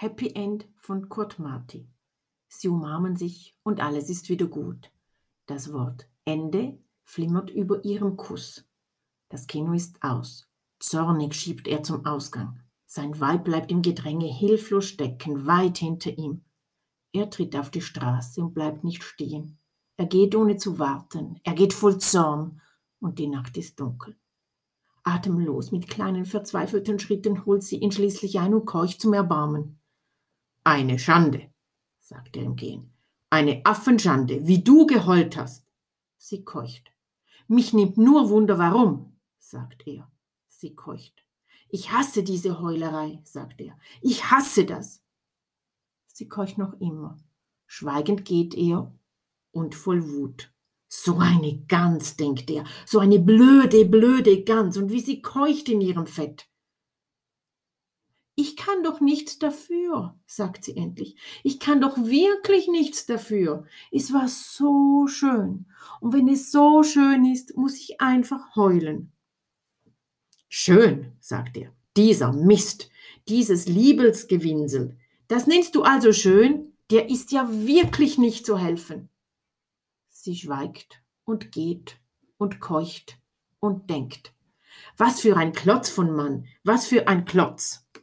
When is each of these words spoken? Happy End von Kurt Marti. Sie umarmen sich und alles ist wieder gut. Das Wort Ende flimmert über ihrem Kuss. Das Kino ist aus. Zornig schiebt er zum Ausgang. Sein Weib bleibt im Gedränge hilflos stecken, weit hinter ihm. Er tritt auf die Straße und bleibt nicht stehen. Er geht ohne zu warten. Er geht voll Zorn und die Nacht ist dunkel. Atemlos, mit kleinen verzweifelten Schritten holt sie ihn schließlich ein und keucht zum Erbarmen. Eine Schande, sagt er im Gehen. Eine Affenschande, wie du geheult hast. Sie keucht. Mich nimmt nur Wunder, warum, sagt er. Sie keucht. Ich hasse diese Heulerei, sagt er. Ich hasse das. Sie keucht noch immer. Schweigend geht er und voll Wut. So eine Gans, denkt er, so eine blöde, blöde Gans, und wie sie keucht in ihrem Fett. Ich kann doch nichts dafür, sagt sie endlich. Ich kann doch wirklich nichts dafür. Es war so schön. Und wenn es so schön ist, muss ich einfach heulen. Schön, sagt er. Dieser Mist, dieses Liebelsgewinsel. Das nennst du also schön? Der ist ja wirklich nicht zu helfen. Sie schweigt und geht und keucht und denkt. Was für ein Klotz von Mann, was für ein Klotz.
Happy 0.00 0.30
End 0.36 0.68
von 0.76 1.08
Kurt 1.08 1.40
Marti. 1.40 1.88
Sie 2.46 2.68
umarmen 2.68 3.16
sich 3.16 3.56
und 3.64 3.80
alles 3.80 4.08
ist 4.08 4.28
wieder 4.28 4.46
gut. 4.46 4.92
Das 5.46 5.72
Wort 5.72 6.08
Ende 6.24 6.78
flimmert 7.02 7.50
über 7.50 7.84
ihrem 7.84 8.16
Kuss. 8.16 8.64
Das 9.28 9.48
Kino 9.48 9.72
ist 9.72 10.00
aus. 10.04 10.48
Zornig 10.78 11.34
schiebt 11.34 11.66
er 11.66 11.82
zum 11.82 12.06
Ausgang. 12.06 12.60
Sein 12.86 13.18
Weib 13.18 13.42
bleibt 13.42 13.72
im 13.72 13.82
Gedränge 13.82 14.28
hilflos 14.28 14.84
stecken, 14.84 15.46
weit 15.46 15.78
hinter 15.78 16.16
ihm. 16.16 16.44
Er 17.12 17.28
tritt 17.28 17.56
auf 17.56 17.70
die 17.72 17.82
Straße 17.82 18.40
und 18.40 18.54
bleibt 18.54 18.84
nicht 18.84 19.02
stehen. 19.02 19.58
Er 19.96 20.06
geht 20.06 20.36
ohne 20.36 20.58
zu 20.58 20.78
warten. 20.78 21.40
Er 21.42 21.54
geht 21.54 21.72
voll 21.74 21.98
Zorn 21.98 22.60
und 23.00 23.18
die 23.18 23.26
Nacht 23.26 23.56
ist 23.56 23.80
dunkel. 23.80 24.16
Atemlos, 25.02 25.72
mit 25.72 25.88
kleinen 25.88 26.24
verzweifelten 26.24 27.00
Schritten 27.00 27.44
holt 27.44 27.64
sie 27.64 27.78
ihn 27.78 27.90
schließlich 27.90 28.38
ein 28.38 28.54
und 28.54 28.64
keucht 28.64 29.00
zum 29.00 29.12
Erbarmen. 29.12 29.74
Eine 30.70 30.98
Schande, 30.98 31.50
sagt 31.98 32.36
er 32.36 32.42
im 32.42 32.54
Gehen. 32.54 32.92
Eine 33.30 33.64
Affenschande, 33.64 34.46
wie 34.46 34.62
du 34.62 34.84
geheult 34.84 35.34
hast. 35.38 35.64
Sie 36.18 36.44
keucht. 36.44 36.92
Mich 37.46 37.72
nimmt 37.72 37.96
nur 37.96 38.28
Wunder, 38.28 38.58
warum, 38.58 39.16
sagt 39.38 39.86
er. 39.86 40.12
Sie 40.46 40.74
keucht. 40.74 41.24
Ich 41.70 41.90
hasse 41.90 42.22
diese 42.22 42.60
Heulerei, 42.60 43.18
sagt 43.24 43.62
er. 43.62 43.78
Ich 44.02 44.30
hasse 44.30 44.66
das. 44.66 45.02
Sie 46.08 46.28
keucht 46.28 46.58
noch 46.58 46.78
immer. 46.80 47.16
Schweigend 47.66 48.26
geht 48.26 48.54
er 48.54 48.92
und 49.52 49.74
voll 49.74 50.06
Wut. 50.10 50.52
So 50.86 51.16
eine 51.16 51.64
Gans, 51.66 52.18
denkt 52.18 52.50
er, 52.50 52.64
so 52.84 52.98
eine 52.98 53.18
blöde, 53.18 53.86
blöde 53.86 54.44
Gans, 54.44 54.76
und 54.76 54.92
wie 54.92 55.00
sie 55.00 55.22
keucht 55.22 55.70
in 55.70 55.80
ihrem 55.80 56.06
Fett. 56.06 56.46
Ich 58.40 58.54
kann 58.54 58.84
doch 58.84 59.00
nichts 59.00 59.40
dafür, 59.40 60.14
sagt 60.24 60.62
sie 60.62 60.76
endlich. 60.76 61.16
Ich 61.42 61.58
kann 61.58 61.80
doch 61.80 61.96
wirklich 61.96 62.68
nichts 62.68 63.04
dafür. 63.04 63.64
Es 63.90 64.12
war 64.12 64.28
so 64.28 65.08
schön. 65.08 65.66
Und 66.00 66.12
wenn 66.12 66.28
es 66.28 66.52
so 66.52 66.84
schön 66.84 67.24
ist, 67.24 67.56
muss 67.56 67.74
ich 67.74 68.00
einfach 68.00 68.54
heulen. 68.54 69.10
Schön, 70.48 71.14
sagt 71.18 71.56
er. 71.56 71.72
Dieser 71.96 72.32
Mist, 72.32 72.90
dieses 73.26 73.66
Liebelsgewinsel. 73.66 74.96
Das 75.26 75.48
nennst 75.48 75.74
du 75.74 75.82
also 75.82 76.12
schön? 76.12 76.76
Der 76.92 77.10
ist 77.10 77.32
ja 77.32 77.50
wirklich 77.50 78.18
nicht 78.18 78.46
zu 78.46 78.56
helfen. 78.56 79.08
Sie 80.10 80.36
schweigt 80.36 81.02
und 81.24 81.50
geht 81.50 81.98
und 82.36 82.60
keucht 82.60 83.18
und 83.58 83.90
denkt. 83.90 84.32
Was 84.96 85.22
für 85.22 85.36
ein 85.36 85.52
Klotz 85.52 85.90
von 85.90 86.14
Mann, 86.14 86.46
was 86.62 86.86
für 86.86 87.08
ein 87.08 87.24
Klotz. 87.24 87.87